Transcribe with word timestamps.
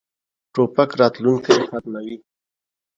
توپک 0.53 0.89
راتلونکی 0.99 1.53
ختموي. 1.69 2.15